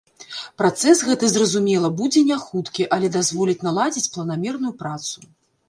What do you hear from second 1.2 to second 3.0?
зразумела, будзе не хуткі,